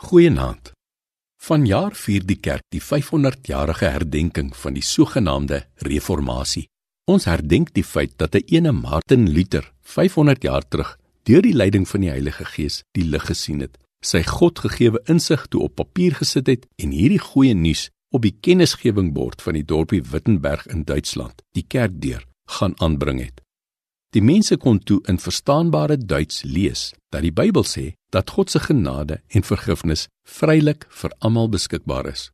Goeienaand. 0.00 0.70
Vanjaar 1.44 1.92
vier 1.92 2.22
die 2.24 2.38
kerk 2.40 2.64
die 2.72 2.80
500-jarige 2.80 3.90
herdenking 3.92 4.48
van 4.56 4.72
die 4.72 4.84
sogenaamde 4.84 5.58
reformatie. 5.84 6.62
Ons 7.04 7.26
herdenk 7.28 7.74
die 7.76 7.84
feit 7.84 8.14
dat 8.16 8.34
'n 8.34 8.48
ene 8.48 8.72
Martin 8.72 9.28
Luther 9.28 9.72
500 9.82 10.42
jaar 10.42 10.64
terug 10.68 10.96
deur 11.28 11.42
die 11.42 11.52
leiding 11.52 11.88
van 11.88 12.00
die 12.00 12.08
Heilige 12.08 12.44
Gees 12.44 12.82
die 12.96 13.04
lig 13.04 13.26
gesien 13.26 13.60
het, 13.60 13.76
sy 14.00 14.22
Godgegewe 14.22 15.02
insig 15.04 15.46
toe 15.46 15.60
op 15.68 15.74
papier 15.74 16.14
gesit 16.14 16.46
het 16.46 16.66
en 16.76 16.90
hierdie 16.90 17.20
goeie 17.20 17.54
nuus 17.54 17.90
op 18.08 18.22
die 18.22 18.36
kennisgewingbord 18.40 19.42
van 19.42 19.54
die 19.54 19.64
dorpie 19.64 20.02
Wittenberg 20.02 20.66
in 20.66 20.84
Duitsland, 20.84 21.42
die 21.52 21.66
kerkdeur, 21.68 22.24
gaan 22.48 22.74
aanbring 22.80 23.20
het. 23.20 23.40
Die 24.10 24.22
mense 24.22 24.56
kon 24.58 24.80
toe 24.82 24.98
in 25.06 25.20
verstaanbare 25.22 25.94
Duits 25.96 26.42
lees 26.42 26.88
dat 27.14 27.22
die 27.22 27.30
Bybel 27.30 27.62
sê 27.62 27.92
dat 28.10 28.32
God 28.34 28.50
se 28.50 28.58
genade 28.58 29.20
en 29.30 29.46
vergifnis 29.46 30.08
vrylik 30.26 30.86
vir 30.90 31.14
almal 31.22 31.46
beskikbaar 31.52 32.08
is. 32.10 32.30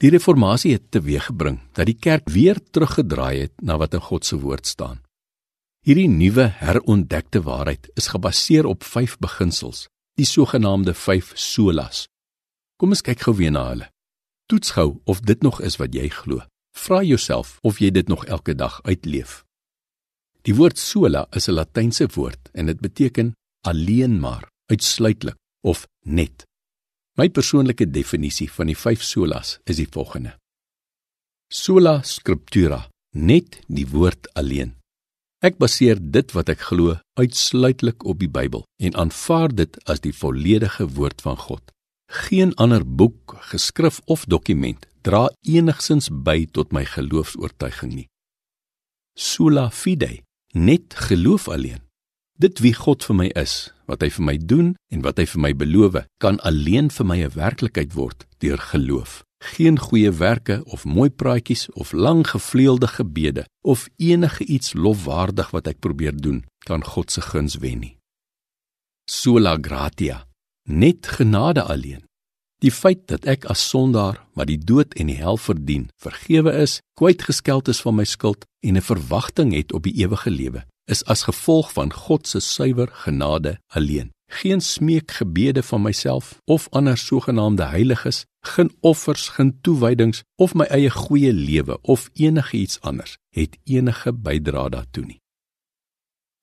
Die 0.00 0.08
reformatie 0.14 0.72
het 0.72 0.86
teweeggebring 0.96 1.58
dat 1.76 1.90
die 1.90 1.98
kerk 2.06 2.30
weer 2.32 2.56
teruggedraai 2.72 3.40
het 3.40 3.52
na 3.60 3.76
wat 3.76 3.94
in 3.94 4.00
God 4.00 4.24
se 4.24 4.38
woord 4.40 4.66
staan. 4.66 5.02
Hierdie 5.84 6.08
nuwe 6.08 6.46
herontdekte 6.56 7.42
waarheid 7.44 7.90
is 8.00 8.08
gebaseer 8.12 8.64
op 8.66 8.84
5 8.84 9.18
beginsels, 9.20 9.88
die 10.16 10.28
sogenaamde 10.28 10.94
5 10.94 11.32
solas. 11.36 12.06
Kom 12.80 12.96
ons 12.96 13.04
kyk 13.04 13.28
gou 13.28 13.36
weer 13.36 13.52
na 13.52 13.66
hulle. 13.68 13.90
Toets 14.48 14.72
gou 14.72 15.00
of 15.04 15.20
dit 15.20 15.44
nog 15.44 15.60
is 15.60 15.76
wat 15.76 15.92
jy 15.92 16.08
glo. 16.08 16.40
Vra 16.72 17.04
jouself 17.04 17.58
of 17.60 17.84
jy 17.84 17.92
dit 17.92 18.08
nog 18.08 18.24
elke 18.24 18.56
dag 18.56 18.80
uitleef. 18.88 19.44
Die 20.46 20.54
woord 20.56 20.78
sola 20.78 21.26
is 21.36 21.48
'n 21.48 21.54
latynse 21.58 22.06
woord 22.14 22.48
en 22.52 22.66
dit 22.66 22.80
beteken 22.80 23.34
alleen 23.66 24.20
maar, 24.20 24.48
uitsluitlik 24.66 25.36
of 25.60 25.86
net. 26.04 26.44
My 27.18 27.28
persoonlike 27.28 27.90
definisie 27.90 28.50
van 28.52 28.66
die 28.66 28.76
5 28.76 29.02
solas 29.02 29.58
is 29.64 29.76
die 29.76 29.88
volgende: 29.90 30.36
Sola 31.52 32.02
scriptura, 32.02 32.88
net 33.10 33.60
die 33.66 33.86
woord 33.88 34.34
alleen. 34.34 34.76
Ek 35.40 35.56
baseer 35.58 35.98
dit 36.00 36.32
wat 36.36 36.48
ek 36.52 36.60
glo 36.68 36.98
uitsluitlik 37.16 38.04
op 38.04 38.18
die 38.20 38.28
Bybel 38.28 38.64
en 38.76 38.96
aanvaar 38.96 39.54
dit 39.54 39.76
as 39.88 40.00
die 40.00 40.12
volledige 40.12 40.86
woord 40.88 41.20
van 41.24 41.36
God. 41.36 41.62
Geen 42.10 42.54
ander 42.54 42.84
boek, 42.84 43.36
geskrif 43.52 44.00
of 44.04 44.24
dokument 44.24 44.86
dra 45.02 45.30
enigsins 45.48 46.10
by 46.12 46.44
tot 46.52 46.72
my 46.76 46.84
geloofs-oortuiging 46.84 47.92
nie. 47.94 48.08
Sola 49.16 49.70
fide, 49.70 50.20
net 50.52 50.94
geloof 50.94 51.48
alleen. 51.48 51.80
Dit 52.40 52.58
wie 52.58 52.74
God 52.74 53.04
vir 53.04 53.16
my 53.16 53.28
is, 53.36 53.72
wat 53.84 54.00
hy 54.00 54.08
vir 54.10 54.24
my 54.24 54.36
doen 54.38 54.68
en 54.88 55.02
wat 55.04 55.18
hy 55.20 55.26
vir 55.28 55.42
my 55.44 55.50
beloof, 55.54 55.98
kan 56.22 56.40
alleen 56.40 56.88
vir 56.90 57.06
my 57.06 57.18
'n 57.24 57.34
werklikheid 57.36 57.92
word 57.94 58.26
deur 58.38 58.58
geloof. 58.58 59.22
Geen 59.40 59.78
goeie 59.78 60.12
werke 60.12 60.62
of 60.64 60.84
mooi 60.84 61.10
praatjies 61.10 61.68
of 61.72 61.92
lang 61.92 62.26
gevleelde 62.26 62.86
gebede 62.86 63.46
of 63.60 63.88
enige 63.96 64.44
iets 64.44 64.72
lofwaardig 64.72 65.50
wat 65.50 65.66
ek 65.66 65.78
probeer 65.80 66.16
doen, 66.16 66.44
kan 66.64 66.84
God 66.84 67.10
se 67.10 67.20
guns 67.20 67.56
wen 67.56 67.78
nie. 67.78 67.96
Sola 69.04 69.56
gratia, 69.60 70.26
net 70.64 71.06
genade 71.06 71.62
alleen. 71.62 72.09
Die 72.60 72.70
feit 72.70 73.06
dat 73.08 73.24
ek 73.24 73.46
as 73.48 73.62
sondaar 73.70 74.18
wat 74.36 74.50
die 74.50 74.58
dood 74.60 74.92
en 75.00 75.08
die 75.08 75.16
hel 75.16 75.38
verdien, 75.40 75.86
vergewe 75.96 76.52
is, 76.60 76.80
kwytgeskeld 77.00 77.70
is 77.72 77.80
van 77.80 77.96
my 77.96 78.04
skuld 78.04 78.44
en 78.60 78.76
'n 78.76 78.84
verwagting 78.84 79.54
het 79.56 79.72
op 79.72 79.82
die 79.88 79.96
ewige 80.04 80.30
lewe, 80.30 80.64
is 80.84 81.04
as 81.04 81.24
gevolg 81.24 81.72
van 81.72 81.92
God 81.92 82.26
se 82.26 82.40
suiwer 82.40 82.88
genade 82.92 83.58
alleen. 83.68 84.10
Geen 84.30 84.60
smeekgebede 84.60 85.62
van 85.62 85.82
myself 85.82 86.38
of 86.44 86.68
ander 86.70 86.98
sogenaamde 86.98 87.64
heiliges, 87.64 88.24
geen 88.40 88.70
offers, 88.80 89.28
geen 89.28 89.60
toewydings 89.60 90.22
of 90.36 90.54
my 90.54 90.64
eie 90.64 90.90
goeie 90.90 91.32
lewe 91.32 91.80
of 91.82 92.10
enigiets 92.12 92.80
anders 92.80 93.16
het 93.30 93.56
enige 93.64 94.12
bydra 94.12 94.68
daartoe 94.68 95.04
nie. 95.04 95.20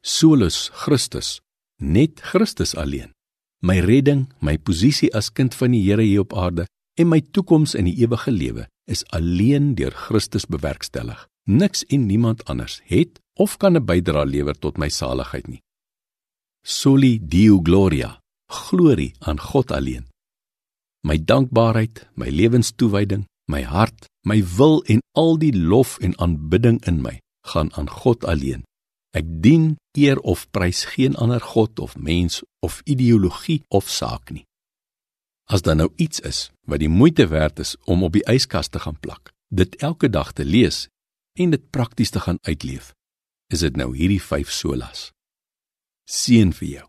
Solus 0.01 0.69
Christus, 0.73 1.41
net 1.75 2.19
Christus 2.21 2.75
alleen. 2.75 3.16
My 3.65 3.79
redding, 3.81 4.27
my 4.39 4.57
posisie 4.57 5.09
as 5.17 5.31
kind 5.33 5.55
van 5.57 5.73
die 5.73 5.81
Here 5.81 6.03
hier 6.03 6.21
op 6.21 6.33
aarde 6.37 6.67
en 6.97 7.09
my 7.09 7.21
toekoms 7.21 7.73
in 7.77 7.87
die 7.89 7.95
ewige 8.03 8.31
lewe 8.31 8.67
is 8.85 9.03
alleen 9.13 9.73
deur 9.75 9.91
Christus 9.91 10.45
bewerkstellig. 10.45 11.25
Niks 11.49 11.85
en 11.85 12.05
niemand 12.05 12.45
anders 12.45 12.81
het 12.85 13.21
of 13.33 13.57
kan 13.57 13.77
'n 13.77 13.85
bydrae 13.85 14.25
lewer 14.25 14.57
tot 14.59 14.77
my 14.77 14.89
saligheid 14.89 15.47
nie. 15.47 15.61
Soli 16.61 17.19
Deo 17.21 17.59
Gloria, 17.63 18.19
glorie 18.51 19.13
aan 19.19 19.39
God 19.39 19.71
alleen. 19.71 20.05
My 21.07 21.17
dankbaarheid, 21.17 22.09
my 22.13 22.29
lewenstoewyding, 22.29 23.25
my 23.47 23.63
hart, 23.63 24.05
my 24.27 24.43
wil 24.57 24.83
en 24.83 24.99
al 25.15 25.37
die 25.37 25.55
lof 25.55 25.97
en 25.99 26.17
aanbidding 26.19 26.85
in 26.85 27.01
my 27.01 27.19
gaan 27.47 27.73
aan 27.73 27.89
God 27.89 28.25
alleen. 28.25 28.66
Ek 29.17 29.25
dien, 29.25 29.77
eer 29.97 30.19
of 30.21 30.45
prys 30.53 30.83
geen 30.93 31.15
ander 31.17 31.41
god 31.41 31.79
of 31.79 31.95
mens 31.97 32.43
of 32.61 32.81
ideologie 32.85 33.63
of 33.73 33.89
saak 33.89 34.29
nie. 34.29 34.45
As 35.49 35.63
daar 35.65 35.79
nou 35.79 35.89
iets 35.95 36.19
is 36.19 36.39
wat 36.69 36.83
die 36.83 36.91
moeite 36.91 37.27
werd 37.31 37.59
is 37.63 37.73
om 37.85 38.03
op 38.03 38.13
die 38.13 38.25
yskas 38.29 38.69
te 38.69 38.79
gaan 38.83 38.99
plak, 38.99 39.31
dit 39.49 39.75
elke 39.81 40.09
dag 40.09 40.33
te 40.37 40.45
lees 40.45 40.85
en 41.39 41.55
dit 41.55 41.69
prakties 41.69 42.13
te 42.13 42.19
gaan 42.19 42.37
uitleef, 42.41 42.93
is 43.53 43.63
dit 43.65 43.79
nou 43.79 43.95
hierdie 43.95 44.21
5 44.21 44.51
solas. 44.51 45.09
Seën 46.05 46.53
vir 46.53 46.67
jou. 46.67 46.87